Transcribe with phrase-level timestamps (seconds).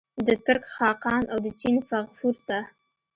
[0.25, 2.59] د ترک خاقان او د چین فغفور ته.